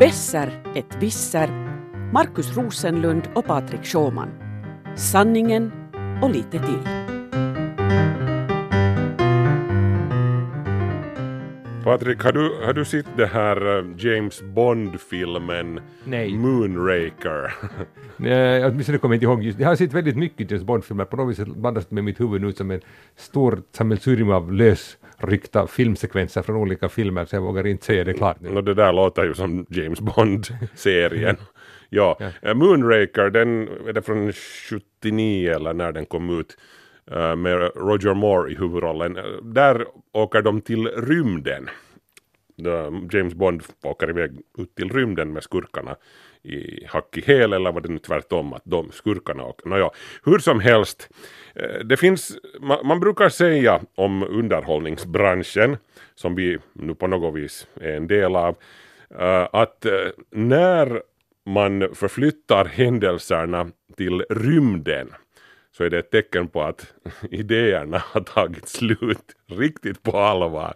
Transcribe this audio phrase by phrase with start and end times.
[0.00, 1.48] Besser ett visser,
[2.12, 4.28] Markus Rosenlund och Patrik Schåman.
[4.96, 5.72] Sanningen
[6.22, 6.82] och lite till.
[11.84, 16.36] Patrik, har du, har du sett det här eh, James Bond-filmen Nej.
[16.36, 17.54] Moonraker?
[18.16, 21.16] Nej, åtminstone kommer jag inte ihåg just Jag har sett väldigt mycket James Bond-filmer, på
[21.16, 22.80] något vis bandas med mitt huvud nu som en
[23.16, 24.52] stor sammelsurium av
[25.20, 28.50] lösryckta filmsekvenser från olika filmer, så jag vågar inte säga det klart nu.
[28.50, 31.36] Nå, det där låter ju som James Bond-serien.
[31.88, 34.32] ja, eh, Moonraker, den är det från
[35.02, 36.56] 79 eller när den kom ut
[37.10, 39.16] eh, med Roger Moore i huvudrollen.
[39.16, 41.68] Eh, Där åker de till rymden.
[43.12, 45.96] James Bond åker iväg ut till rymden med skurkarna
[46.42, 49.90] i hack i häl eller var det nu tvärtom att de skurkarna och Nåja,
[50.24, 51.08] hur som helst.
[51.54, 55.76] Eh, det finns, man, man brukar säga om underhållningsbranschen
[56.14, 58.56] som vi nu på något vis är en del av
[59.18, 59.92] eh, att eh,
[60.30, 61.02] när
[61.46, 65.08] man förflyttar händelserna till rymden
[65.72, 66.94] så är det ett tecken på att
[67.30, 70.74] idéerna har tagit slut riktigt på allvar.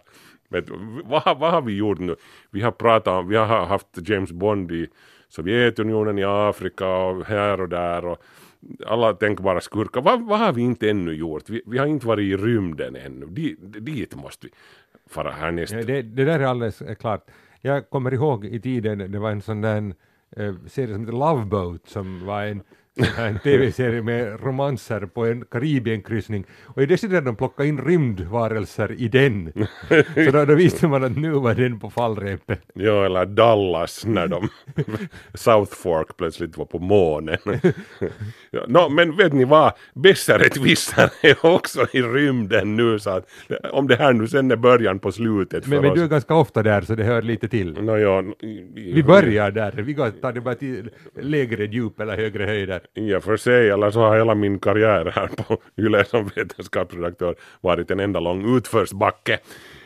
[0.49, 0.65] Men
[1.05, 2.15] vad, har- vad har vi gjort nu?
[2.51, 4.87] Vi har pratat om, vi har haft James Bond i
[5.31, 8.17] Sovjetunionen, i Afrika och här och där och
[8.85, 10.01] alla tänkbara skurkar.
[10.01, 11.49] Vad, vad har vi inte ännu gjort?
[11.49, 13.25] Vi, vi har inte varit i rymden ännu.
[13.25, 14.53] Dit, dit måste vi
[15.09, 15.73] fara härnäst.
[15.73, 17.25] Ja, det, det där är alldeles eh, klart.
[17.61, 19.93] Jag kommer ihåg i tiden, det var en sån där
[20.37, 22.61] eh, serie som heter Love Boat som var en,
[23.17, 29.07] en tv-serie med romanser på en Karibienkryssning och i dessutom de plockade in rymdvarelser i
[29.07, 29.53] den.
[30.25, 32.61] Så då, då visste man att nu var den på fallrepet.
[32.73, 34.49] Ja, eller Dallas när de
[35.33, 37.37] South Fork plötsligt var på månen.
[38.51, 39.73] ja, no, men vet ni vad?
[39.93, 43.29] Bessaret vissar är också i rymden nu så att
[43.71, 45.97] om det här nu sen är början på slutet för Men, men oss.
[45.97, 47.81] du är ganska ofta där så det hör lite till.
[47.81, 48.23] Nå, ja,
[48.73, 50.89] Vi börjar där, vi tar det bara till
[51.21, 52.80] lägre djup eller högre höjder.
[52.93, 57.35] I och för sig, eller så har hela min karriär här på Yle som vetenskapsredaktör
[57.61, 59.39] varit en enda lång utförsbacke.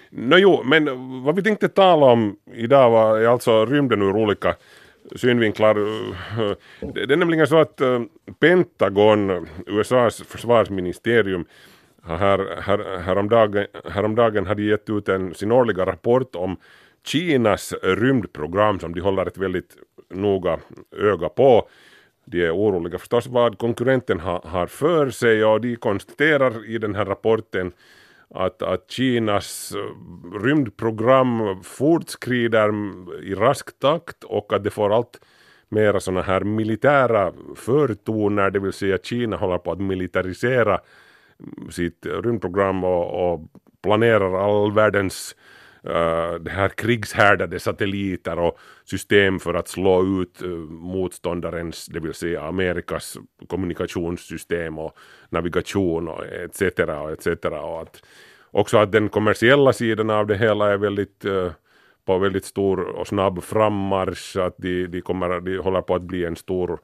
[0.10, 0.86] Nå jo, men
[1.24, 4.56] vad vi tänkte tala om idag var är alltså rymden ur olika
[5.16, 5.76] synvinklar.
[6.94, 8.02] Det är nämligen så att eh,
[8.40, 11.46] Pentagon, USAs försvarsministerium,
[12.02, 16.58] har här, här, häromdagen, häromdagen hade gett ut en, sin årliga rapport om
[17.06, 19.78] Kinas rymdprogram som de håller ett väldigt
[20.10, 20.60] noga
[20.98, 21.70] öga på.
[22.26, 26.96] De är oroliga förstås vad konkurrenten ha, har för sig och de konstaterar i den
[26.96, 27.72] här rapporten
[28.30, 32.70] att, att Kinas eh, rymdprogram fortskrider
[33.24, 35.20] i rask takt och att det får allt
[35.70, 40.80] mera sådana här militära förtoner, det vill säga Kina håller på att militarisera
[41.70, 43.42] sitt rymdprogram och, och
[43.82, 45.36] planerar all världens
[45.86, 52.14] Eh, det här krigshärdade satelliter och system för att slå ut uh, motståndarens, det vill
[52.14, 54.98] säga Amerikas kommunikationssystem och
[55.30, 56.62] navigation och etc.
[56.78, 57.28] och etc.
[57.46, 58.04] Och att,
[58.52, 61.52] också att den kommersiella sidan av det hela är väldigt eh,
[62.06, 66.26] på väldigt stor och snabb frammarsch, att de, de, kommer, de håller på att bli
[66.26, 66.80] en stor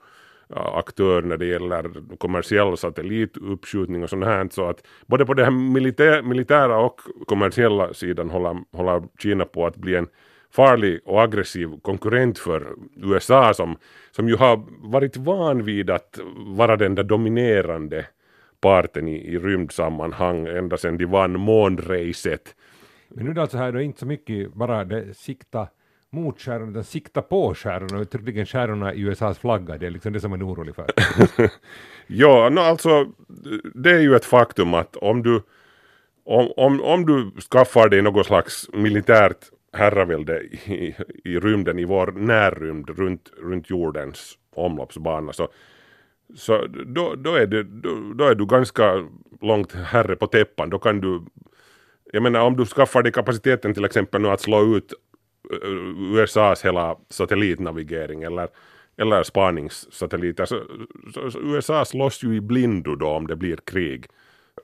[0.55, 4.47] Äh, aktör när det gäller kommersiell satellituppskjutning och sånt här.
[4.51, 9.65] Så att både på den här militär, militära och kommersiella sidan håller, håller Kina på
[9.65, 10.07] att bli en
[10.51, 13.77] farlig och aggressiv konkurrent för USA som,
[14.11, 18.05] som ju har varit van vid att vara den där dominerande
[18.61, 22.55] parten i, i rymdsammanhang ända sedan de vann månracet.
[23.09, 25.67] Men nu är det alltså här då inte så mycket bara det sikta
[26.11, 30.13] mot stjärnorna, utan sikta på stjärnorna, och uttryckligen stjärnorna i USAs flagga, det är liksom
[30.13, 30.85] det som man är orolig för.
[32.07, 33.11] Ja, no, alltså
[33.73, 35.41] det är ju ett faktum att om du,
[36.25, 39.37] om, om, om du skaffar dig något slags militärt
[39.73, 45.47] herravälde i, i rymden, i vår närrymd runt, runt jordens omloppsbana så,
[46.35, 49.07] så då, då, är det, då, då är du ganska
[49.41, 50.69] långt herre på täppan.
[50.69, 51.21] Då kan du,
[52.11, 54.93] jag menar om du skaffar dig kapaciteten till exempel nu att slå ut
[55.97, 58.47] USAs hela satellitnavigering eller,
[58.97, 60.63] eller spaningssatelliter så,
[61.13, 64.05] så, så USA slåss ju i blindo då om det blir krig.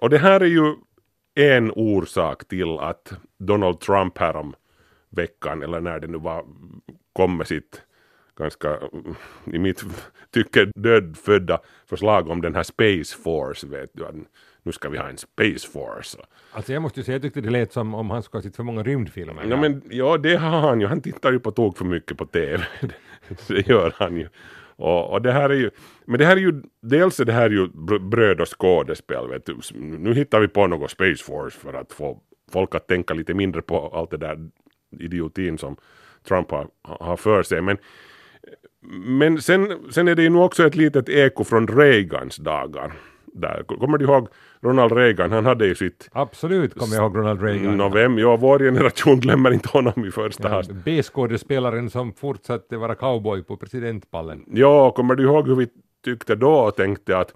[0.02, 0.76] Och det här är ju
[1.36, 4.56] en orsak till att Donald Trump härom
[5.10, 6.46] veckan eller när det nu var
[7.14, 7.82] kom med sitt
[8.38, 8.80] ganska
[9.54, 9.84] i mitt
[10.34, 14.26] tycke dödfödda förslag om den här Space Force vet du.
[14.68, 16.18] Nu ska vi ha en Space Force.
[16.52, 18.56] Alltså jag måste ju säga, jag tyckte det lät som om han skulle ha sett
[18.56, 19.46] för många rymdfilmer.
[19.50, 20.88] Ja, men, ja, det har han ju.
[20.88, 22.64] Han tittar ju på tok för mycket på TV.
[23.48, 24.28] det gör han ju.
[24.76, 25.70] Och, och det här är ju,
[26.06, 29.28] men det här är ju, dels är det här ju br- bröd och skådespel.
[29.28, 29.58] Vet du.
[29.80, 32.22] Nu hittar vi på något Space Force för att få
[32.52, 34.50] folk att tänka lite mindre på allt det där
[35.00, 35.78] idiotin som
[36.28, 37.62] Trump har, har för sig.
[37.62, 37.78] Men,
[39.20, 42.94] men sen, sen är det ju nog också ett litet eko från Reagans dagar.
[43.38, 43.64] Där.
[43.64, 44.28] Kommer du ihåg
[44.62, 45.32] Ronald Reagan?
[45.32, 47.78] Han hade ju sitt Absolut kommer jag ihåg Ronald Reagan.
[47.78, 50.72] Novem, ja, vår generation glömmer inte honom i första Ja, hast.
[50.72, 54.44] B-skådespelaren som fortsatte vara cowboy på presidentpallen.
[54.48, 55.68] Ja, kommer du ihåg hur vi
[56.06, 57.34] tyckte då och tänkte att,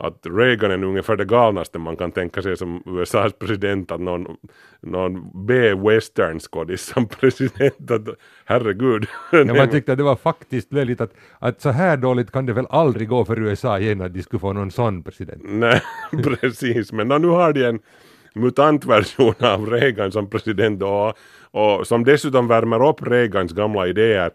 [0.00, 4.36] att Reagan är ungefär det galnaste man kan tänka sig som USAs president, att någon,
[4.80, 8.08] någon B-western-skådis som president, att
[8.44, 9.06] herregud.
[9.32, 12.52] Ja, man tyckte att det var faktiskt väldigt att, att så här dåligt kan det
[12.52, 15.42] väl aldrig gå för USA igen att de skulle få någon sån president.
[15.44, 15.82] Nej,
[16.24, 17.80] precis, men nu har de en
[18.34, 21.14] mutantversion av Reagan som president och,
[21.50, 24.30] och som dessutom värmer upp Reagans gamla idéer.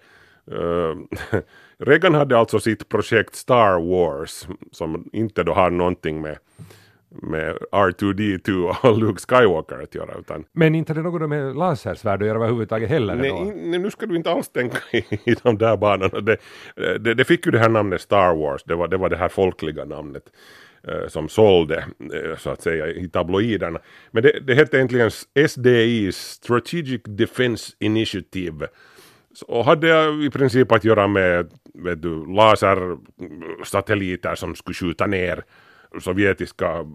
[0.52, 0.96] Uh,
[1.80, 6.38] Reagan hade alltså sitt projekt Star Wars som inte då har någonting med,
[7.10, 12.28] med R2D2 och Luke Skywalker att göra utan Men inte det något med lasersvärd att
[12.28, 15.78] göra överhuvudtaget heller Nej, nej, nu ska du inte alls tänka i, i de där
[15.78, 16.20] banorna.
[16.22, 16.38] Det,
[17.00, 19.30] det, det fick ju det här namnet Star Wars, det var det, var det här
[19.30, 20.24] folkliga namnet
[20.88, 21.78] eh, som sålde,
[22.14, 23.80] eh, så att säga, i tabloiderna.
[24.12, 25.12] Men det, det hette egentligen
[25.48, 28.68] SDI, Strategic Defense Initiative.
[29.42, 35.44] Och hade i princip att göra med vet du, lasersatelliter som skulle skjuta ner
[36.00, 36.86] sovjetiska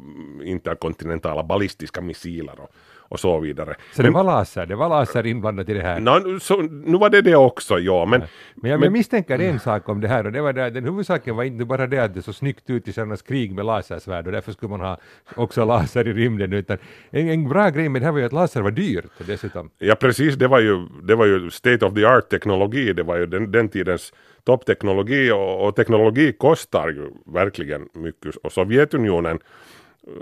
[0.45, 2.71] interkontinentala ballistiska missiler och,
[3.11, 3.75] och så vidare.
[3.93, 6.01] Så det var laser, det var laser inblandat i det här.
[6.01, 8.07] Nu- så, nu var det det också, ja.
[8.07, 8.23] Men,
[8.55, 11.37] Men jag men, misstänker en sak om det här och det var det den huvudsaken
[11.37, 14.33] var inte bara det att det såg snyggt ut i Stjärnornas krig med lasersvärd och
[14.33, 14.99] därför skulle man ha
[15.37, 16.79] också laser i rymden utan
[17.11, 19.71] en, en bra grej med det här var ju att laser var dyrt dessutom.
[19.79, 22.93] ja, precis, det var, ju, det var ju state of the art teknologi.
[22.93, 24.13] Det var ju den, den tidens
[24.45, 28.37] toppteknologi och, och teknologi kostar ju verkligen mycket.
[28.37, 29.39] Och Sovjetunionen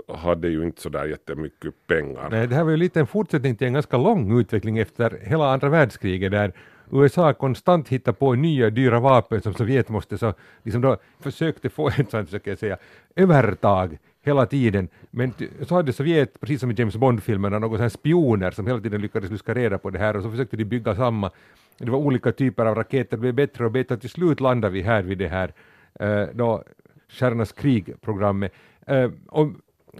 [0.07, 2.29] hade ju inte sådär jättemycket pengar.
[2.31, 5.53] Nej, det här var ju lite en fortsättning till en ganska lång utveckling efter hela
[5.53, 6.53] andra världskriget där
[6.91, 10.33] USA konstant hittade på nya dyra vapen som Sovjet måste så
[10.63, 12.77] liksom då försökte få ett sånt, försöker jag säga,
[13.15, 14.89] övertag hela tiden.
[15.11, 19.01] Men så hade Sovjet, precis som i James Bond-filmerna, några sådana spioner som hela tiden
[19.01, 21.31] lyckades luska reda på det här och så försökte de bygga samma.
[21.77, 24.73] Det var olika typer av raketer, det blev bättre och bättre och till slut landade
[24.73, 25.53] vi här vid det här
[25.99, 26.63] eh, då
[27.09, 28.53] Stjärnornas krig-programmet.
[28.87, 29.47] Eh, och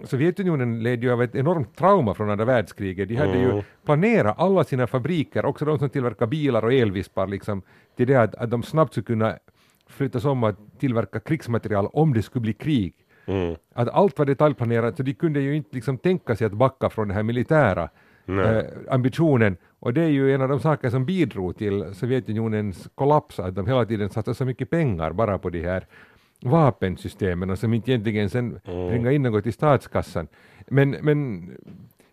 [0.04, 3.10] Sovjetunionen led ju av ett enormt trauma från andra världskriget.
[3.10, 7.62] De hade ju planerat alla sina fabriker, också de som tillverkar bilar och elvispar, liksom,
[7.98, 9.38] till det att, att de snabbt skulle kunna
[9.88, 12.94] flyttas om att tillverka krigsmaterial om det skulle bli krig.
[13.26, 13.56] Mm.
[13.74, 17.08] Att allt var detaljplanerat, så de kunde ju inte liksom tänka sig att backa från
[17.08, 17.90] den här militära
[18.28, 19.58] eh, ambitionen.
[19.80, 23.68] Och det är ju en av de saker som bidrog till Sovjetunionens kollaps, att de
[23.68, 25.88] hela tiden satsade så mycket pengar bara på de här
[26.42, 30.28] vapensystemen och som inte egentligen sen bringar in något i statskassan.
[30.68, 31.50] Men, men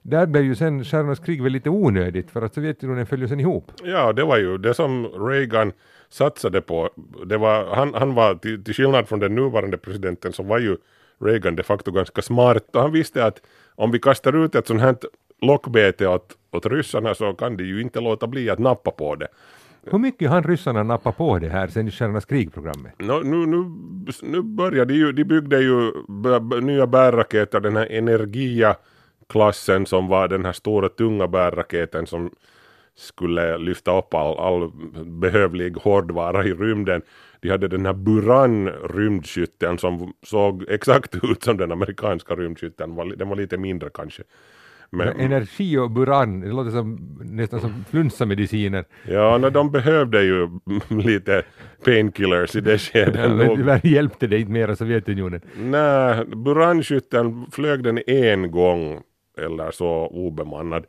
[0.03, 3.41] där blev ju sen Stjärnornas krig väl lite onödigt för att Sovjetunionen föll ju sen
[3.41, 3.73] ihop.
[3.85, 5.73] Ja, det var ju det som Reagan
[6.09, 6.91] satsade på.
[7.27, 10.77] Det var, han, han var, till, till skillnad från den nuvarande presidenten, så var ju
[11.19, 12.77] Reagan de facto ganska smart.
[12.77, 13.41] Och han visste att
[13.75, 14.97] om vi kastar ut ett sånt här
[15.41, 19.29] lockbete åt, åt ryssarna så kan de ju inte låta bli att nappa på det.
[19.91, 22.93] Hur mycket han ryssarna nappa på det här sen i Stjärnornas krig-programmet?
[22.99, 23.47] Nu, nu,
[24.23, 25.93] nu började de ju, de byggde ju
[26.61, 32.31] nya bärraketer, den här Energia-klassen som var den här stora tunga bärraketen som
[32.97, 34.73] skulle lyfta upp all, all
[35.05, 37.03] behövlig hårdvara i rymden.
[37.41, 43.29] De hade den här Buran rymdskytten som såg exakt ut som den amerikanska rymdskytten, den
[43.29, 44.23] var lite mindre kanske.
[44.91, 48.85] Men, Energi och buran, det låter som, nästan som flunsamediciner.
[49.09, 50.49] ja, no, de behövde ju
[50.89, 51.43] lite
[51.85, 53.15] painkillers i det skedet.
[53.15, 53.57] Men nog.
[53.57, 55.41] tyvärr hjälpte det inte mera Sovjetunionen.
[55.57, 59.01] Nej, Buranskytten flög den en gång
[59.39, 60.87] eller så obemannad.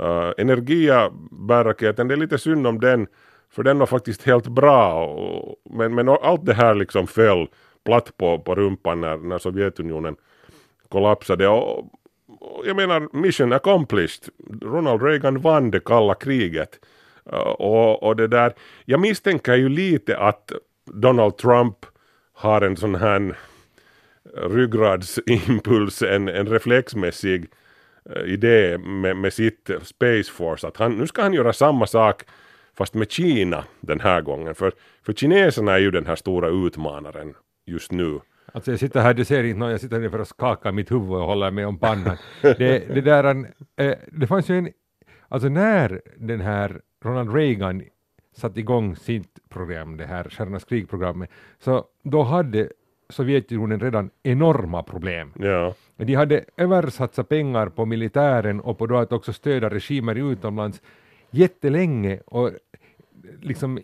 [0.00, 3.06] Uh, Energia bärraketen, det är lite synd om den
[3.50, 7.48] för den var faktiskt helt bra och, men, men allt det här liksom föll
[7.84, 10.16] platt på, på rumpan när, när Sovjetunionen
[10.88, 11.90] kollapsade och
[12.64, 14.28] jag menar mission accomplished.
[14.62, 16.80] Ronald Reagan vann det kalla kriget.
[17.32, 20.52] Eh, och, och det där, jag misstänker ju lite att
[20.84, 21.76] Donald Trump
[22.32, 23.36] har en sån här
[24.36, 27.46] eh, ryggradsimpuls, en, en reflexmässig
[28.10, 30.68] eh, idé med, med sitt Space Force.
[30.68, 32.22] Att han, nu ska han göra samma sak
[32.78, 34.54] fast med Kina den här gången.
[34.54, 34.72] För,
[35.06, 37.34] för kineserna är ju den här stora utmanaren
[37.66, 38.20] just nu.
[38.56, 40.90] Alltså jag sitter här, du ser inte någon, jag sitter här för att skaka mitt
[40.90, 42.16] huvud och hålla mig om pannan.
[42.42, 43.24] Det, det där,
[43.76, 44.68] eh, det fanns ju en,
[45.28, 47.82] alltså när den här Ronald Reagan
[48.36, 52.68] satte igång sitt program, det här Stjärnornas krig-programmet, så då hade
[53.08, 55.32] Sovjetunionen redan enorma problem.
[55.38, 60.82] Ja, De hade översatsat pengar på militären och på då att också stödja regimer utomlands
[61.30, 62.50] jättelänge och
[63.40, 63.78] liksom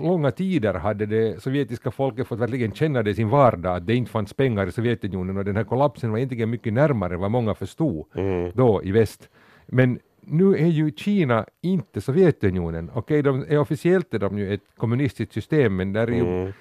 [0.00, 3.94] långa tider hade det sovjetiska folket fått verkligen känna det i sin vardag, att det
[3.94, 7.54] inte fanns pengar i Sovjetunionen och den här kollapsen var egentligen mycket närmare vad många
[7.54, 8.50] förstod Mm.
[8.54, 9.28] då i väst.
[9.66, 12.90] Men nu är ju Kina inte Sovjetunionen.
[12.94, 16.52] Okej, de är officiellt är de ju ett kommunistiskt system, men där är ju, Mm.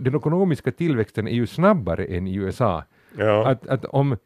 [0.00, 2.84] den ekonomiska tillväxten är ju snabbare än i USA.
[3.18, 3.46] Ja.
[3.48, 4.16] Att, att om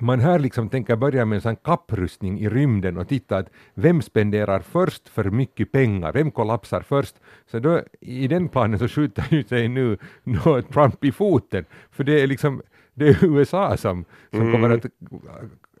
[0.00, 4.02] man här liksom tänker börja med en sån kapprustning i rymden och titta att vem
[4.02, 7.14] spenderar först för mycket pengar, vem kollapsar först?
[7.50, 9.98] Så då i den planen så skjuter ju sig nu
[10.72, 12.62] Trump i foten, för det är liksom
[12.94, 14.52] det är USA som, som Mm.
[14.52, 14.86] kommer att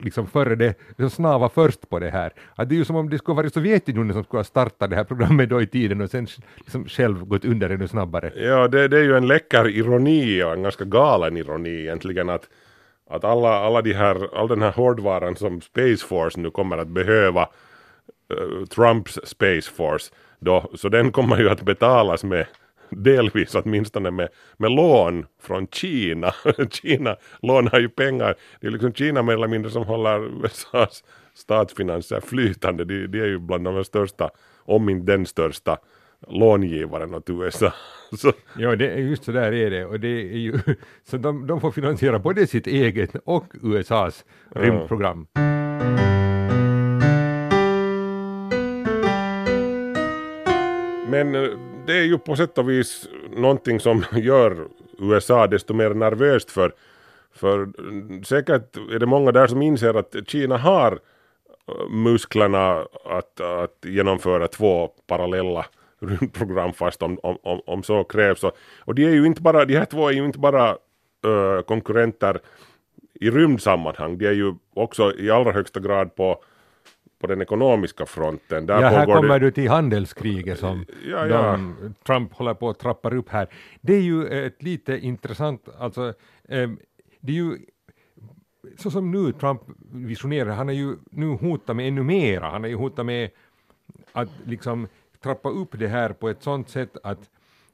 [0.00, 2.32] liksom före det, liksom snava först på det här.
[2.54, 4.96] Att det är ju som om det skulle vara Sovjetunionen som skulle ha startat det
[4.96, 8.32] här programmet då i tiden och sen liksom själv gått under ännu snabbare.
[8.36, 12.48] Ja, det, det är ju en läcker ironi och en ganska galen ironi egentligen att,
[13.10, 16.88] att alla, alla de här, all den här hårdvaran som Space Force nu kommer att
[16.88, 17.48] behöva,
[18.34, 22.46] uh, Trumps Space Force, då, så den kommer ju att betalas med
[22.90, 26.34] delvis åtminstone med, med lån från Kina.
[26.70, 28.34] Kina lånar ju pengar.
[28.60, 32.84] Det är liksom Kina mer eller mindre som håller USAs statsfinanser flytande.
[32.84, 34.30] Det, de är ju bland de största,
[34.64, 35.78] om inte den största,
[36.28, 37.72] långivaren åt USA.
[38.16, 39.84] Så, Ja, det är just så där är det.
[39.84, 40.58] Och det är ju,
[41.04, 45.26] så de, de får finansiera både sitt eget och USAs rymdprogram.
[51.08, 51.50] Men eh,
[51.86, 56.72] det är ju på sätt och vis någonting som gör USA desto mer nervöst för,
[57.32, 63.40] för eh, säkert är det många där som inser att Kina har eh, musklerna att,
[63.40, 65.66] att genomföra två parallella
[66.00, 68.44] rymdprogram fast om, om, om, om så krävs.
[68.84, 70.68] Och, de, är ju inte bara, de här två är ju inte bara
[71.24, 72.40] eh, konkurrenter
[73.20, 76.42] i rymdsammanhang, de är ju också i allra högsta grad på,
[77.20, 78.66] på den ekonomiska fronten.
[78.66, 81.58] Där Ja, här kommer det, du till handelskriget som Ja, ja.
[82.06, 83.48] Trump håller på att trappar upp här.
[83.80, 86.14] Det är ju ett lite intressant, alltså
[87.20, 87.58] det är ju
[88.78, 89.60] så som nu Trump
[89.92, 93.30] visionerar, han är ju nu hotat med ännu mera, han är ju hotat med
[94.12, 94.88] att liksom
[95.26, 97.30] trappa upp det här på ett sådant sätt att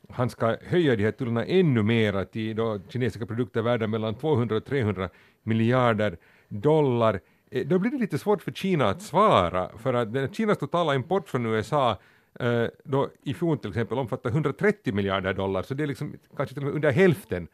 [0.09, 4.57] han ska höja de här tullarna ännu mera till då kinesiska produkter värda mellan 200
[4.57, 5.09] och 300
[5.43, 6.17] miljarder
[6.49, 7.21] dollar.
[7.51, 11.29] Eh, då blir det lite svårt för Kina att svara, för att Kinas totala import
[11.29, 11.99] från USA
[12.41, 16.55] eh, då i fjol till exempel omfattar 130 miljarder dollar, så det är liksom kanske
[16.55, 17.49] till och med under hälften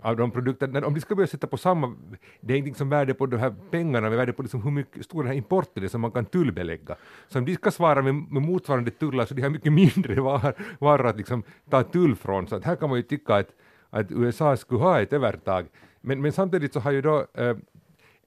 [0.00, 1.94] av de produkterna, om de ska börja sätta på samma,
[2.40, 5.04] det är inte liksom värde på de här pengarna, men värde på liksom hur mycket
[5.04, 6.96] stor den här importen är som man kan tullbelägga.
[7.28, 10.54] Så om de ska svara med, med motsvarande tullar så de har mycket mindre var,
[10.78, 13.48] varor att liksom ta tull från, så att här kan man ju tycka att,
[13.90, 15.66] att USA skulle ha ett övertag.
[16.00, 17.56] Men, men samtidigt så har ju då eh,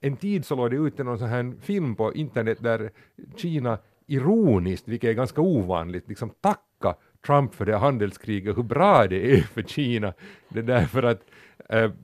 [0.02, 2.92] en tid så låg det ute någon sån här film på internet där
[3.36, 6.96] Kina ironiskt, vilket är ganska ovanligt, liksom tacka
[7.26, 10.14] Trump för det här handelskriget, hur bra det är för Kina.
[10.50, 11.22] Det är därför att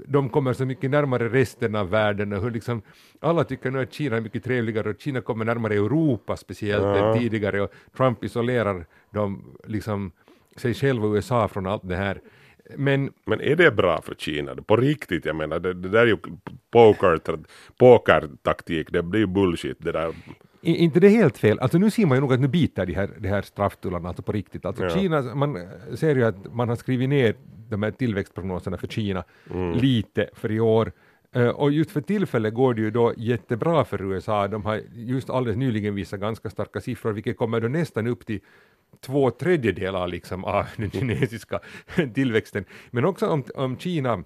[0.08, 2.82] de kommer så mycket närmare resten av världen och hur liksom
[3.20, 6.96] alla tycker nu att Kina är mycket trevligare och Kina kommer närmare Europa speciellt Ja.
[7.14, 10.12] än tidigare och Trump isolerar dem liksom
[10.58, 12.22] sig själv och USA från allt det här.
[12.78, 14.56] Men Men är det bra för Kina?
[14.56, 16.18] På riktigt, jag menar, det, det där är ju
[16.72, 17.20] poker,
[17.80, 20.14] pokertaktik, det blir ju bullshit det där.
[20.62, 21.60] I, inte det helt fel.
[21.60, 24.24] Alltså nu ser man ju nog att nu biter de här, de här strafftullarna alltså
[24.24, 24.66] på riktigt.
[24.66, 24.90] Alltså Ja.
[24.90, 27.36] Kina, man eh, ser ju att man har skrivit ner
[27.72, 29.24] de här tillväxtprognoserna för Kina
[29.76, 30.92] lite för i år.
[31.36, 34.48] Eh, och just för tillfället går det ju då jättebra för USA.
[34.48, 38.40] De har just alldeles nyligen visat ganska starka siffror, vilket kommer då nästan upp till
[39.00, 41.60] två tredjedelar liksom av den kinesiska
[42.14, 42.66] tillväxten.
[42.92, 44.24] Men också om, om Kina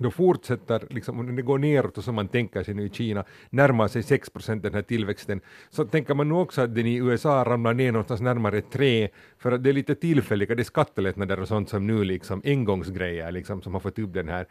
[0.00, 3.24] då fortsätter, liksom, om det går neråt och som man tänker sig nu i Kina,
[3.50, 5.40] närmar sig 6 procent den här tillväxten,
[5.70, 9.52] så tänker man nu också att den i USA ramlar ner någonstans närmare 3, för
[9.52, 13.62] att det är lite tillfälliga, det är skattelättnader och sånt som nu liksom engångsgrejer liksom,
[13.62, 14.46] som har fått upp den här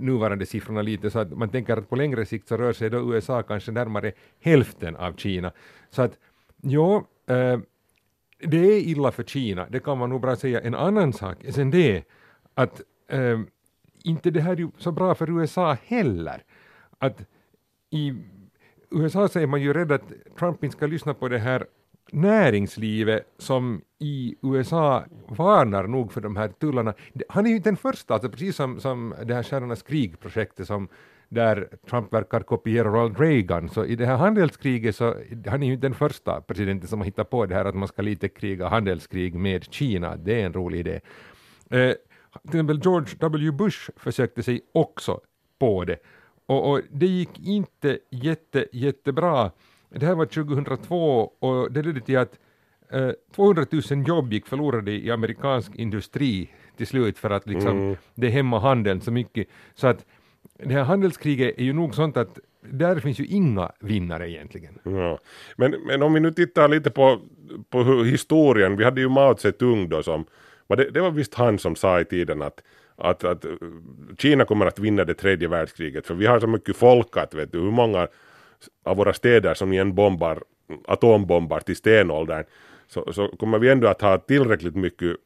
[0.00, 3.14] nuvarande siffrorna lite, så att man tänker att på längre sikt så rör sig då
[3.14, 5.52] USA kanske närmare hälften av Kina.
[5.90, 6.18] Så att,
[6.60, 7.58] ja, äh,
[8.38, 10.60] det är illa för Kina, det kan man nog bra säga.
[10.60, 12.04] En annan sak är sen det
[12.54, 13.40] att äh,
[14.04, 16.44] inte det här är ju så bra för USA heller.
[16.98, 17.26] Att
[17.90, 18.14] i
[18.90, 21.66] USA säger man ju rädd att Trump inte ska lyssna på det här
[22.12, 26.94] näringslivet som i USA varnar nog för de här tullarna.
[27.28, 30.88] Han är ju inte den första, alltså precis som, som det här Stjärnornas krig-projektet som
[31.28, 35.14] där Trump verkar kopiera Ronald Reagan, så i det här handelskriget så
[35.46, 37.88] han är ju inte den första presidenten som har hittat på det här att man
[37.88, 41.00] ska lite kriga handelskrig med Kina, det är en rolig idé.
[41.70, 41.94] Eh,
[42.40, 43.50] till exempel George W.
[43.52, 45.20] Bush försökte sig också
[45.58, 45.96] på det.
[46.46, 49.50] Och, och det gick inte jätte, jättebra.
[49.88, 52.38] Det här var 2002 och det ledde till att
[52.90, 57.96] eh, 200 000 jobb gick förlorade i amerikansk industri till slut för att liksom Mm.
[58.14, 59.46] det hämmar handeln så mycket.
[59.74, 60.06] Så att
[60.58, 62.38] det här handelskriget är ju nog sånt att
[62.70, 64.78] där finns ju inga vinnare egentligen.
[64.84, 65.18] Ja.
[65.56, 67.20] Men, men om vi nu tittar lite på,
[67.70, 70.24] på historien, vi hade ju Mao Zedong då som,
[70.68, 72.62] det, det var visst han som sa i tiden att,
[72.96, 73.50] att, att eh,
[74.18, 77.52] Kina kommer att vinna det tredje världskriget för vi har så mycket folk att vet
[77.52, 78.08] du hur många
[78.84, 80.42] av våra städer som igen bombar,
[80.84, 82.44] atombombar till stenåldern
[82.88, 85.16] så, så kommer vi ändå att ha tillräckligt mycket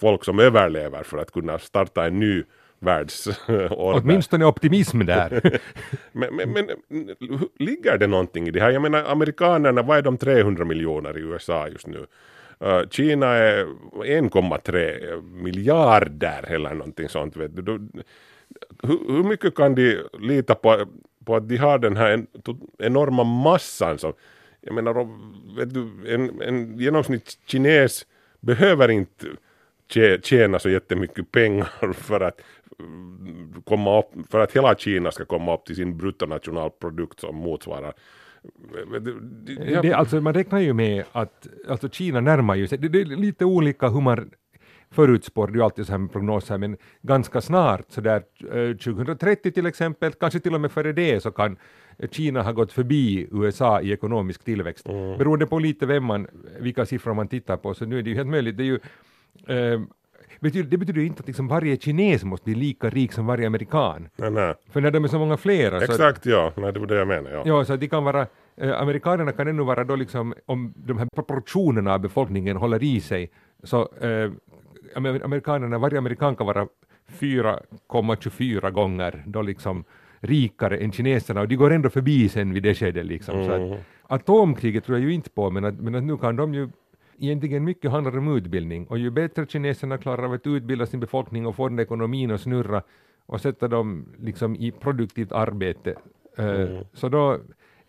[0.00, 2.42] folk som överlever för att kunna starta en ny
[2.78, 4.02] världsordning.
[4.02, 5.60] Åtminstone optimism där.
[6.12, 6.70] Men, men, men
[7.58, 8.70] ligger det någonting i det här?
[8.70, 12.06] Jag menar amerikanerna, vad är de 300 miljoner i USA just nu?
[12.90, 17.36] Kina är 1,3 miljarder eller någonting sånt.
[17.36, 17.88] Vet du.
[18.82, 20.86] Hur, hur mycket kan de lita på,
[21.24, 24.12] på att de har den här en, to- enorma massan som,
[24.60, 24.94] jag menar,
[25.56, 28.06] vet du, en, en genomsnittskines
[28.40, 29.26] behöver inte
[30.22, 32.40] tjäna så jättemycket pengar för att
[33.64, 37.94] komma upp, för att hela Kina ska komma upp till sin bruttonationalprodukt som motsvarar
[38.92, 42.66] vet du, de- ja, det, alltså, man räknar ju med att alltså, Kina närmar ju
[42.66, 44.30] sig, det, det är lite olika hur man
[44.90, 48.76] förutspår, det är ju alltid så här med prognoser, men ganska snart, så där eh,
[48.76, 51.56] 2030 till exempel, kanske till och med före det, så kan
[52.10, 54.86] Kina ha gått förbi USA i ekonomisk tillväxt.
[55.18, 56.26] Beroende på lite vem man,
[56.60, 58.56] vilka siffror man tittar på, så nu är det ju helt möjligt.
[58.56, 58.78] Det, är ju,
[59.74, 59.80] eh,
[60.40, 64.08] betyder, det betyder inte att liksom varje kines måste bli lika rik som varje amerikan.
[64.16, 64.54] nej, nej.
[64.70, 67.08] För när de är så många flera så Exakt ja, nej, det var det jag
[67.08, 67.34] menade.
[67.34, 67.42] Ja.
[67.46, 70.98] Ja, så att de kan vara, eh, amerikanerna kan ännu vara då liksom, om de
[70.98, 73.30] här proportionerna av befolkningen håller i sig,
[73.62, 74.30] så eh,
[74.96, 76.66] amer- amerikanerna, varje amerikan kan vara
[77.88, 79.84] 4,24 gånger då liksom
[80.20, 83.44] rikare än kineserna och de går ändå förbi sen vid det skedet liksom.
[83.44, 86.54] Så att, atomkriget tror jag ju inte på, men att, men att nu kan de
[86.54, 86.68] ju
[87.20, 88.86] egentligen mycket handlar om utbildning.
[88.86, 92.40] Och ju bättre kineserna klarar av att utbilda sin befolkning och få den ekonomin att
[92.40, 92.82] snurra
[93.26, 95.94] och sätta dem liksom i produktivt arbete
[96.36, 97.38] eh, så då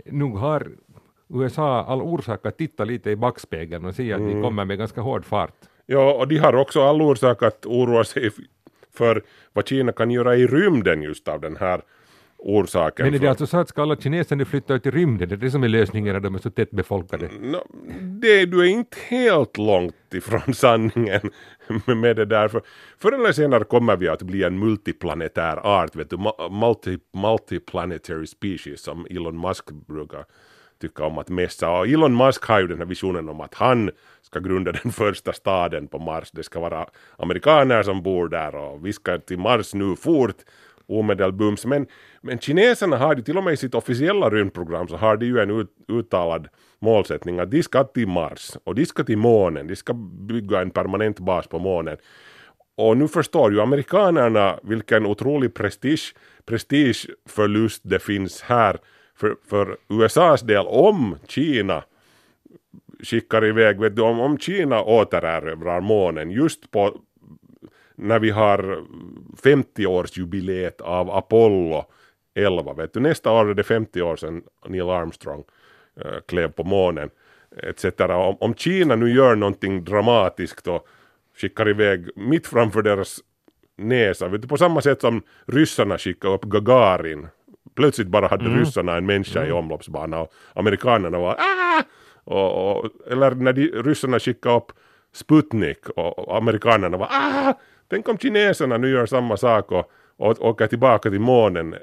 [0.05, 0.71] nog har
[1.29, 5.01] USA all orsak att titta lite i backspegeln och se att de kommer med ganska
[5.01, 5.55] hård fart.
[5.85, 8.29] ja, och de har också all orsak att oroa sig
[8.93, 11.81] för vad Kina kan göra i rymden just av den här
[12.43, 13.05] orsaken.
[13.05, 15.29] Men är för- det alltså så att ska alla kineser nu flytta ut i rymden?
[15.29, 17.29] Det är det som är lösningen när de är så tätt befolkade?
[17.41, 17.65] Nå,
[18.01, 21.21] det, du är inte helt långt ifrån sanningen
[21.85, 22.47] med det där.
[22.47, 22.61] För
[22.97, 26.17] förr eller senare kommer vi att bli en multiplanetär art, vet du,
[26.51, 30.25] multi, multiplanetary species som Elon Musk brukar
[30.81, 31.69] tycka om att mässa.
[31.69, 33.89] Och Elon Musk har ju den här visionen om att han
[34.21, 36.31] ska grunda den första staden på Mars.
[36.31, 36.85] Det ska vara
[37.17, 40.35] amerikaner som bor där och vi ska till Mars nu fort
[40.91, 41.65] omedelbums.
[41.65, 41.87] Men,
[42.21, 45.39] men kineserna har ju till och med i sitt officiella rymdprogram så har de ju
[45.39, 46.47] en ut, uttalad
[46.79, 49.93] målsättning att de ska till Mars och de ska till månen, de ska
[50.27, 51.97] bygga en permanent bas på månen.
[52.75, 58.77] Och nu förstår ju amerikanerna vilken otrolig prestige, prestigeförlust det finns här
[59.15, 61.83] för, för USAs del om Kina
[63.03, 66.97] skickar iväg, vet du, om, om Kina återerövrar månen just på
[68.01, 68.83] när vi har
[69.43, 71.85] 50-årsjubileet av Apollo
[72.33, 75.43] 11, vet du, nästa år är det 50 år sedan Neil Armstrong
[76.01, 77.09] eh, klev på månen,
[77.63, 77.85] etc.
[77.99, 80.87] Om, om Kina nu gör någonting dramatiskt och
[81.37, 83.19] skickar iväg mitt framför deras
[83.77, 87.27] näsa, vet du, på samma sätt som ryssarna skickade upp Gagarin.
[87.75, 91.83] Plötsligt bara hade ryssarna en människa i omloppsbana och amerikanerna var ah!
[92.23, 94.71] och, och, eller när de, ryssarna skickade upp
[95.13, 97.53] Sputnik och, och amerikanerna var ah!
[97.91, 101.75] Tänk om kineserna nu gör samma sak och, och åker tillbaka till månen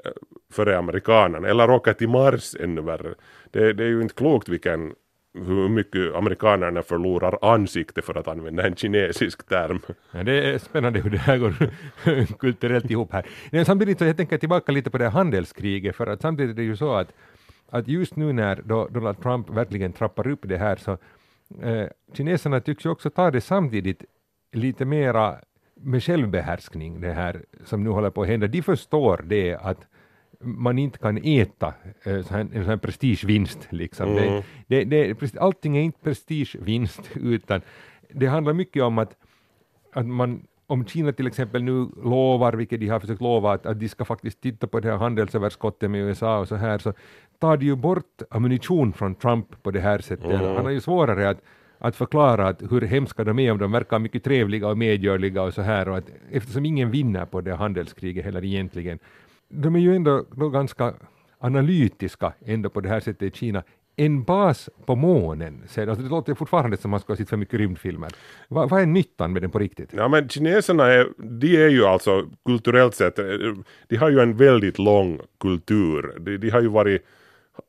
[0.53, 3.13] före amerikanerna eller åker till Mars ännu värre.
[3.51, 4.93] Det, det är ju inte klokt vilken
[5.33, 9.79] hur mycket amerikanerna förlorar ansikte för att använda en kinesisk term.
[10.11, 11.53] Ja, det är spännande hur det här går
[12.39, 13.25] kulturellt ihop här.
[13.51, 16.61] Men samtidigt så jag tänker tillbaka lite på det här handelskriget, för att samtidigt är
[16.61, 17.13] det ju så att,
[17.69, 20.91] att just nu när då Donald Trump verkligen trappar upp det här så
[21.61, 24.03] eh, kineserna tycks ju också ta det samtidigt
[24.51, 25.39] lite mera
[25.81, 28.47] med självbehärskning det här som nu håller på att hända.
[28.47, 29.87] De förstår det att
[30.39, 33.67] man inte kan äta eh, en sån här prestigevinst.
[33.69, 34.15] Liksom.
[34.15, 37.61] Det, det, det, presti- allting är inte prestigevinst utan
[38.09, 39.15] det handlar mycket om att,
[39.93, 43.79] att man om Kina till exempel nu lovar, vilket de har försökt lova, att, att
[43.79, 46.93] de ska faktiskt titta på det här handelsöverskottet med USA och så här, så
[47.39, 50.39] tar de ju bort ammunition från Trump på det här sättet.
[50.39, 51.41] Han har ju svårare att,
[51.79, 55.53] att förklara att hur hemska de är om de verkar mycket trevliga och medgörliga och
[55.53, 58.99] så här, och att, eftersom ingen vinner på det handelskriget heller egentligen.
[59.49, 60.93] De är ju ändå då ganska
[61.39, 63.63] analytiska ändå på det här sättet i Kina,
[63.95, 65.61] en bas på månen.
[65.61, 68.09] Alltså det låter fortfarande som att man ska ha sett för mycket rymdfilmer.
[68.47, 69.89] Va, vad är nyttan med den på riktigt?
[69.93, 73.25] Ja men kineserna är, de är ju alltså kulturellt sett, eh,
[73.87, 76.13] de har ju en väldigt lång kultur.
[76.19, 77.05] De, de har ju varit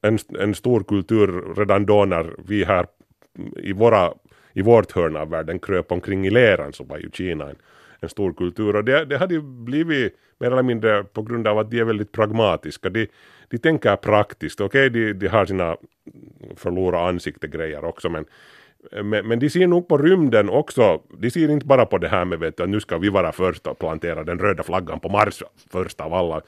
[0.02, 2.86] en, en stor kultur redan då när vi här
[3.56, 4.12] i, våra,
[4.52, 7.56] i vårt hörn av världen kröp omkring i leran så var ju Kina en,
[8.00, 11.58] en stor kultur och det, det hade ju blivit mer eller mindre på grund av
[11.58, 12.90] att de är väldigt pragmatiska.
[12.90, 13.06] De,
[13.48, 15.76] de tänker praktiskt, okej okay, de, de har sina
[16.56, 18.24] förlora ansikte-grejer också men
[19.02, 22.24] men, men de ser nog på rymden också, de ser inte bara på det här
[22.24, 25.42] med vet, att nu ska vi vara först och plantera den röda flaggan på Mars
[25.70, 26.40] först av alla.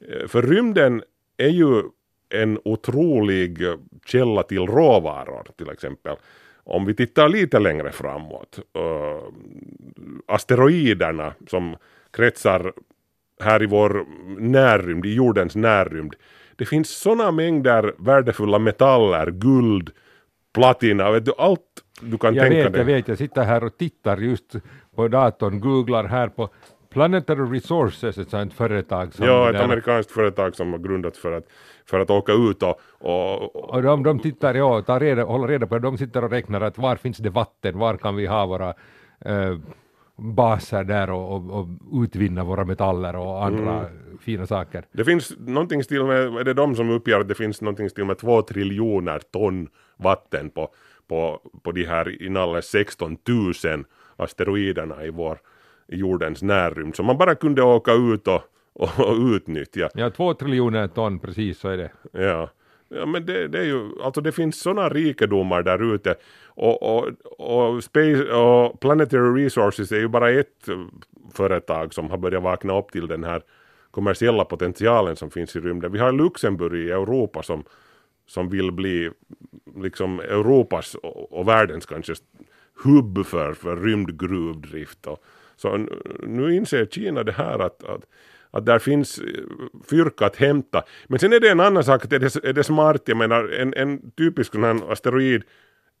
[0.00, 1.02] Eh, för rymden
[1.36, 1.82] är ju
[2.30, 3.58] en otrolig
[4.06, 6.16] källa till råvaror till exempel.
[6.64, 9.32] Om vi tittar lite längre framåt, uh,
[10.26, 11.76] asteroiderna som
[12.10, 12.72] kretsar
[13.40, 14.06] här i vår
[14.40, 16.14] närrymd, i jordens närrymd,
[16.56, 19.90] det finns sådana mängder värdefulla metaller, guld,
[20.54, 21.60] platina, vet du, allt
[22.00, 22.80] du kan jag tänka vet, dig.
[22.80, 24.56] Jag vet, jag sitter här och tittar just
[24.94, 26.48] på datorn, googlar här på
[26.90, 29.26] Planetary Resources, ett sånt företag som...
[29.26, 31.44] Ja, ett där- amerikanskt företag som har grundats för att,
[31.86, 35.66] för att åka ut och, och, och de, de tittar, ja, tar reda, håller reda
[35.66, 38.46] på det, de sitter och räknar att var finns det vatten, var kan vi ha
[38.46, 38.74] våra
[39.20, 39.58] eh,
[40.16, 41.66] baser där och, och, och
[42.02, 43.86] utvinna våra metaller och andra
[44.20, 44.84] fina saker.
[44.92, 48.04] det finns någonting stil med, är det de som uppger att det finns någonting stil
[48.04, 50.68] med två triljoner ton vatten på,
[51.08, 53.16] på, på de här inalles 16
[53.64, 53.84] 000
[54.16, 55.38] asteroiderna i vår
[55.88, 59.88] jordens närrymd som man bara kunde åka ut och, och, och utnyttja.
[59.94, 61.90] Ja, två triljoner ton, precis så är det.
[62.12, 62.50] Ja.
[62.88, 66.14] Ja men det, det är ju, alltså det finns sådana rikedomar där ute
[66.46, 70.68] och, och, och, space, och Planetary Resources är ju bara ett
[71.32, 73.42] företag som har börjat vakna upp till den här
[73.90, 75.92] kommersiella potentialen som finns i rymden.
[75.92, 77.64] Vi har Luxemburg i Europa som,
[78.26, 79.10] som vill bli
[79.76, 82.14] liksom Europas och, och världens kanske
[82.84, 85.06] hubb för, för rymdgruvdrift.
[85.06, 85.24] Och,
[85.58, 85.86] så
[86.22, 88.04] nu inser Kina det här att, att
[88.50, 89.24] att där finns eh,
[89.90, 90.82] fyrka att hämta.
[91.06, 93.48] Men sen är det en annan sak, att är det, är det smart, jag menar
[93.48, 95.42] en, en typisk sån här asteroid,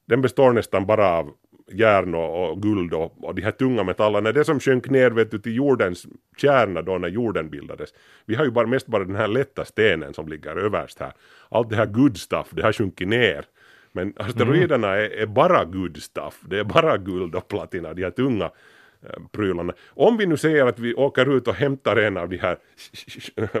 [0.06, 1.30] den består nästan bara av
[1.72, 5.30] järn och, och guld och, och de här tunga metallerna, det som sjönk ner vet
[5.30, 7.90] du, till jordens kärna då när jorden bildades.
[8.26, 11.12] Vi har ju bara, mest bara den här lätta stenen som ligger överst här.
[11.48, 13.44] Allt det här good stuff, det har sjunkit ner.
[13.92, 18.10] Men asteroiderna är, är bara good stuff, det är bara guld och platina, de här
[18.10, 18.50] tunga
[19.32, 19.72] prylarna.
[19.88, 22.58] Om vi nu säger att vi åker ut och hämtar en av de här,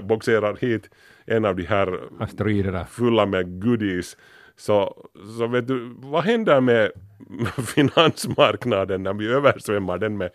[0.00, 0.90] boxerar hit
[1.26, 2.84] en av de här Asteroiderna.
[2.84, 4.16] fulla med goodies,
[4.56, 6.90] så, så vet du, vad händer med
[7.74, 10.30] finansmarknaden när vi översvämmar den med,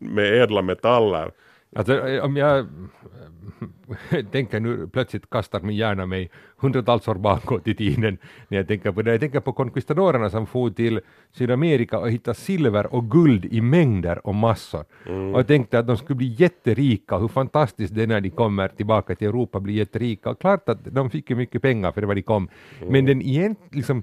[0.00, 1.30] med ädla metaller?
[1.76, 7.68] Alltså, eh, om jag eh, tänker nu, plötsligt kastar min hjärna mig hundratals år bakåt
[7.68, 9.10] i tiden när jag tänker på det.
[9.10, 11.00] Jag tänker på konkvistadorerna som for till
[11.32, 14.84] Sydamerika och hittade silver och guld i mängder och massor.
[15.06, 18.68] Och jag tänkte att de skulle bli jätterika, hur fantastiskt det är när de kommer
[18.68, 20.30] tillbaka till Europa blir jätterika.
[20.30, 22.48] Och klart att de fick ju mycket pengar för det var de kom.
[22.88, 24.02] Men den egent, liksom,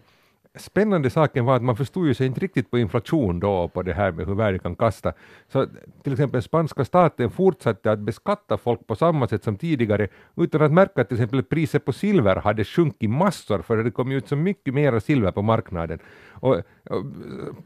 [0.55, 3.81] spännande saken var att man förstod ju sig inte riktigt på inflation då och på
[3.81, 5.13] det här med hur värde kan kasta.
[5.47, 5.67] Så
[6.03, 10.71] till exempel spanska staten fortsatte att beskatta folk på samma sätt som tidigare utan att
[10.71, 14.27] märka att till exempel priset på silver hade sjunkit massor för det kom ju ut
[14.27, 15.99] så mycket mera silver på marknaden.
[16.31, 16.55] Och,
[16.89, 17.05] och,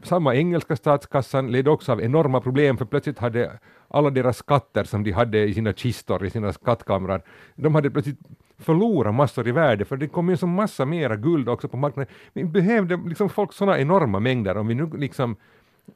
[0.02, 5.04] samma engelska statskassan led också av enorma problem för plötsligt hade alla deras skatter som
[5.04, 7.22] de hade i sina kistor, i sina skattkamrar,
[7.56, 8.18] de hade plötsligt
[8.58, 12.14] förlora massor i värde för det kom ju så massa mera guld också på marknaden.
[12.32, 15.36] Vi behövde liksom folk sådana enorma mängder om vi nu liksom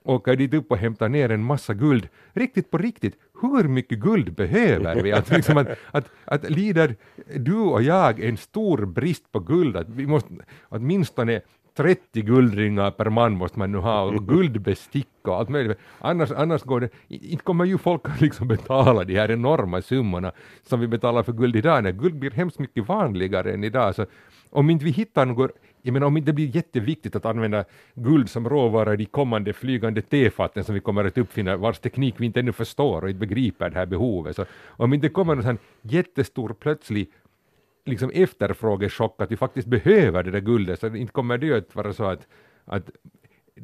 [0.03, 2.09] åker dit upp och hämtar ner en massa guld.
[2.33, 5.13] Riktigt på riktigt, hur mycket guld behöver vi?
[5.13, 6.97] Att, liksom att, att, att lider
[7.37, 10.35] du och jag en stor brist på guld, att vi måste
[10.69, 11.41] åtminstone
[11.75, 15.79] 30 guldringar per man måste man nu ha och guldbestick och allt möjligt.
[15.99, 20.33] Annars, annars går det, inte kommer ju folk att liksom betala de här enorma summorna
[20.63, 21.85] som vi betalar för guld idag.
[21.85, 23.95] När guld blir hemskt mycket vanligare än idag.
[23.95, 24.07] Så
[24.51, 25.51] om inte vi hittar något,
[25.83, 29.53] jag menar om inte det blir jätteviktigt att använda guld som råvara i de kommande
[29.53, 33.21] flygande tefaten som vi kommer att uppfinna, vars teknik vi inte ännu förstår och inte
[33.21, 34.37] begriper det här behovet.
[34.37, 37.09] Så om inte det kommer någon sån jättestor plötslig
[37.85, 41.75] liksom efterfrågechock att vi faktiskt behöver det där guldet så inte kommer det ju att
[41.75, 42.29] vara så att,
[42.65, 42.91] att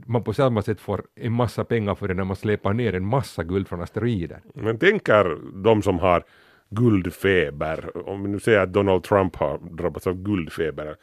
[0.06, 3.06] man på samma sätt får en massa pengar för det när man släpar ner en
[3.06, 4.40] massa guld från asteroider.
[4.54, 6.24] Men tänker de som har
[6.70, 10.96] guldfeber, om vi nu säger att Donald Trump har drabbats av guldfeber,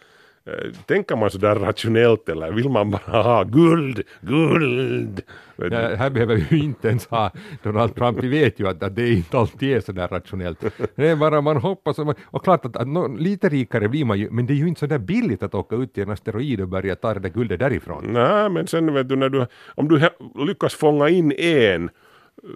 [0.85, 5.21] tänker man så där rationellt eller vill man bara ha guld, guld?
[5.55, 7.31] Ja, här behöver vi ju inte ens ha
[7.63, 10.63] Donald Trump, vi vet ju att, att det inte alltid är så där rationellt.
[10.95, 14.05] Det är bara man hoppas, och, man, och klart att, att nå, lite rikare blir
[14.05, 16.09] man ju, men det är ju inte så där billigt att åka ut till en
[16.09, 18.03] asteroid och börja ta det där guldet därifrån.
[18.13, 20.09] Nej, men sen vet du, när du om du
[20.45, 21.89] lyckas fånga in en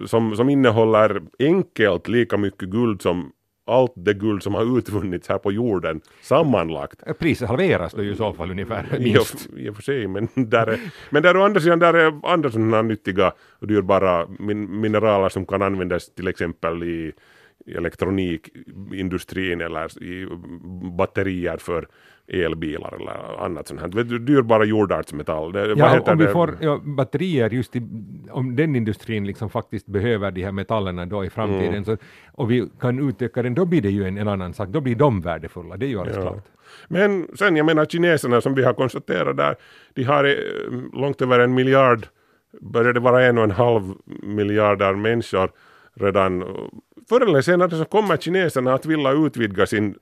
[0.06, 3.32] som, som innehåller enkelt lika mycket guld som
[3.69, 7.19] allt det guld som har utvunnits här på jorden sammanlagt.
[7.19, 9.49] Priset halveras då ju i så fall ungefär, minst.
[9.58, 10.79] I och för sig, men där är,
[11.10, 15.45] men där å andra sidan där är andra sådana nyttiga och dyrbara min, mineraler som
[15.45, 17.12] kan användas till exempel i
[17.77, 20.27] elektronikindustrin eller i
[20.97, 21.88] batterier för
[22.27, 24.03] elbilar eller annat sånt här.
[24.19, 25.51] Dyrbara jordartsmetall.
[25.51, 26.32] Det, Ja, om vi det?
[26.32, 27.82] får ja, batterier just i,
[28.32, 31.84] om den industrin liksom faktiskt behöver de här metallerna då i framtiden Mm.
[31.86, 31.97] så,
[32.34, 34.95] och vi kan utöka den, då blir det ju en, en annan sak, då blir
[34.95, 36.21] de värdefulla, det är ju alldeles Ja.
[36.32, 36.45] klart.
[36.88, 39.55] Men sen, jag menar kineserna som vi har konstaterat där,
[39.93, 42.08] de har eh, långt över en miljard,
[42.62, 45.51] börjar det vara en och en halv miljarder människor
[45.99, 46.43] redan.
[47.09, 49.95] Förr eller senare så kommer kineserna att vilja utvidga sin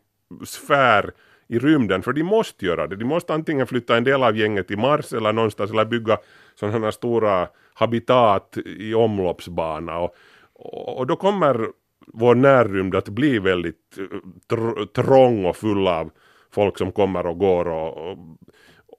[0.45, 1.11] sfär
[1.47, 2.95] i rymden, för de måste göra det.
[2.95, 6.17] De måste antingen flytta en del av gänget till Mars eller någonstans eller bygga
[6.55, 9.99] sådana stora habitat i omloppsbana.
[9.99, 10.15] Och,
[10.53, 11.67] och, och då kommer
[12.13, 14.03] vår närrymd att bli väldigt eh,
[14.49, 16.09] tr- trång och full av
[16.51, 18.17] folk som kommer och går och,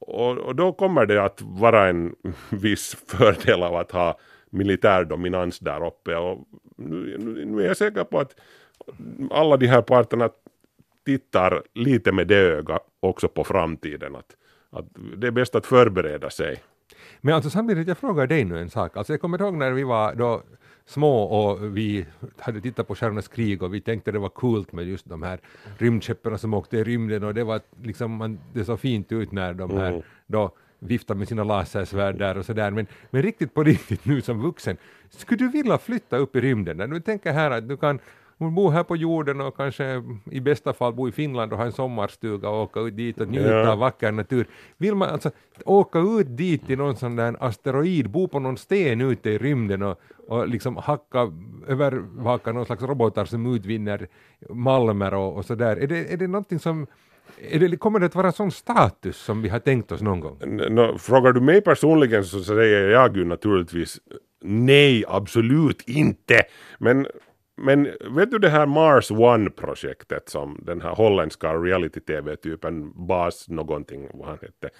[0.00, 2.14] och, och då kommer det att vara en
[2.50, 4.18] viss fördel av att ha
[4.50, 8.37] militär dominans där uppe och nu, nu, nu är jag säker på att
[9.30, 10.28] alla de här parterna
[11.06, 14.37] tittar lite med det öga också på framtiden att,
[14.70, 14.84] att
[15.16, 16.62] det är bäst att förbereda sig.
[17.20, 18.96] Men alltså samtidigt, jag frågar dig nu en sak.
[18.96, 20.42] Alltså jag kommer ihåg när vi var då
[20.87, 22.06] små och vi
[22.38, 25.40] hade tittat på Stjärnornas krig och vi tänkte det var coolt med just de här
[25.78, 29.54] rymdskeppen som åkte i rymden och det var liksom, man, det såg fint ut när
[29.54, 30.02] de här Mm.
[30.26, 32.70] då viftar med sina lasersvärd där och sådär.
[32.70, 34.76] Men, men riktigt på riktigt nu som vuxen,
[35.10, 36.76] skulle du vilja flytta upp i rymden?
[36.76, 37.98] När du tänker här att du kan
[38.40, 41.72] bo här på jorden och kanske i bästa fall bo i Finland och ha en
[41.72, 43.72] sommarstuga och åka ut dit och njuta Ja.
[43.72, 44.46] av vacker natur.
[44.76, 45.30] Vill man alltså
[45.64, 49.82] åka ut dit till någon sån där asteroid, bo på någon sten ute i rymden
[49.82, 51.32] och, och liksom hacka,
[51.66, 54.08] övervaka någon slags robotar som utvinner
[54.50, 55.76] malmer och, och sådär.
[55.76, 56.86] Är det, är det någonting som
[57.36, 60.38] det, kommer det att vara sån status som vi har tänkt oss någon gång?
[60.70, 64.00] No, frågar du mig personligen så säger jag ju naturligtvis
[64.42, 66.42] nej, absolut inte.
[66.78, 67.06] Men,
[67.59, 74.29] men vet du det här Mars One-projektet som den här holländska reality-tv-typen Bas någonting, vad
[74.29, 74.71] han hette,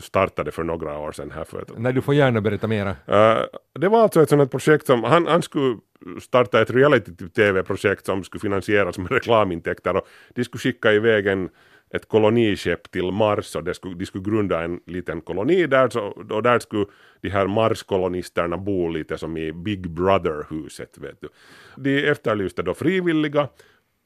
[0.00, 2.90] startade för några år sedan här för Nej, du får gärna berätta mera.
[2.90, 3.44] Uh,
[3.80, 5.76] det var alltså ett här projekt som, han, han skulle
[6.20, 11.48] starta ett reality-tv-projekt som skulle finansieras med reklamintäkter och de skulle skicka iväg en,
[11.94, 16.00] ett koloniskepp till Mars och det skulle, de skulle grunda en liten koloni där så,
[16.30, 16.86] och där skulle
[17.20, 20.98] de här Mars-kolonisterna bo lite som i Big Brother-huset.
[20.98, 21.28] Vet du.
[21.76, 23.48] De efterlyste då frivilliga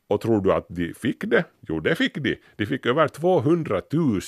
[0.09, 1.45] och tror du att de fick det?
[1.69, 2.37] Jo, det fick de.
[2.57, 4.21] De fick över 200 000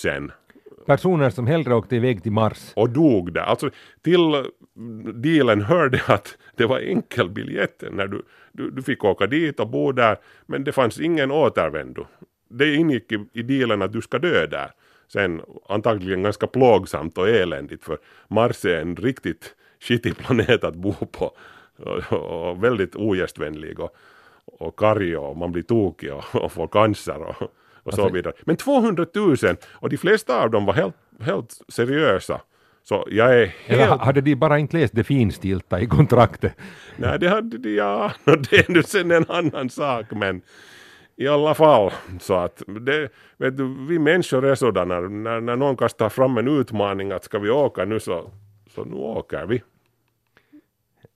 [0.86, 2.72] Personer som hellre åkte iväg till Mars.
[2.76, 3.40] och dog där.
[3.40, 3.70] Alltså
[4.02, 4.44] till
[5.14, 9.68] dealen hörde att det var enkel biljett när du, du, du fick åka dit och
[9.68, 10.16] bo där
[10.46, 12.06] men det fanns ingen återvändo.
[12.48, 14.70] Det ingick i, i dealen att du ska dö där.
[15.12, 20.92] Sen antagligen ganska plågsamt och eländigt för Mars är en riktigt skitig planet att bo
[20.92, 21.32] på
[21.78, 23.96] och, och väldigt ogästvänlig och,
[24.44, 28.34] och karg och man blir tokig och, och får cancer och, och så Alltså- vidare.
[28.44, 29.36] Men 200 000
[29.72, 32.40] och de flesta av dem var helt, helt seriösa.
[32.82, 33.90] Så jag är Eller helt...
[33.90, 36.52] ha- hade de bara inte läst det finstilta i kontraktet?
[36.96, 38.12] Nej, det hade de, ja.
[38.24, 40.42] Det är nu sen en annan sak, men
[41.16, 45.76] i alla fall så att det, vet du, vi människor är sådana, när, när någon
[45.76, 48.30] kastar fram en utmaning att ska vi åka nu så,
[48.70, 49.62] så nu åker vi.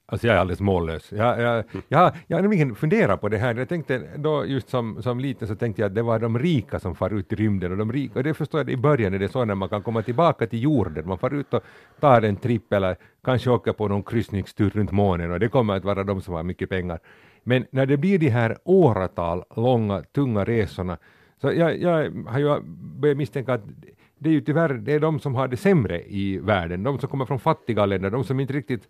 [0.07, 1.13] Alltså jag är alldeles mållös.
[1.13, 3.55] Jag, jag, jag, jag har nämligen funderat på det här.
[3.55, 6.81] Jag tänkte då just som, som liten så tänkte jag att det var de rika
[6.81, 9.19] som far ut i rymden och de rika, och det förstår jag i början är
[9.19, 11.09] det så när man kan komma tillbaka till jorden.
[11.09, 11.65] Man far ut och
[12.01, 15.85] tar en tripp eller kanske åker på någon kryssningstur runt månen och det kommer att
[15.85, 16.99] vara de som har mycket pengar.
[17.43, 20.99] Men när det blir de här åratal långa tunga resorna
[21.41, 22.61] så jag, jag har ju
[23.01, 23.65] börjat misstänka att
[24.19, 27.09] det är ju tyvärr det är de som har det sämre i världen, de som
[27.09, 28.89] kommer från fattiga länder, de som inte riktigt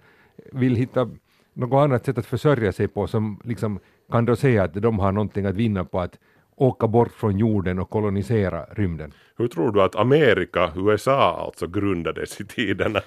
[0.52, 1.10] vill hitta
[1.52, 3.78] något annat sätt att försörja sig på som liksom
[4.12, 6.18] kan då säga att de har någonting att vinna på att
[6.56, 9.12] åka bort från jorden och kolonisera rymden.
[9.36, 13.00] Hur tror du att Amerika, USA alltså grundades i tiderna?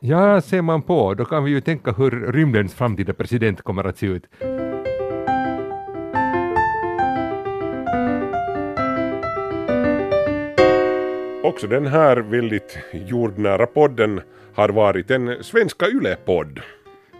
[0.00, 3.98] Ja, ser man på, då kan vi ju tänka hur rymdens framtida president kommer att
[3.98, 4.26] se ut.
[11.48, 14.20] Också den här väldigt jordnära podden
[14.54, 16.60] har varit en svenska Yle-podd.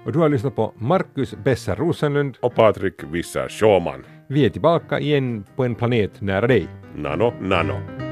[0.04, 2.36] Och du har lyssnat på Marcus Besser Rosenlund.
[2.40, 4.04] Och Patrik Wisser Schåman.
[4.28, 6.68] Vi är tillbaka igen på en planet nära dig.
[6.94, 8.07] Nano, nano.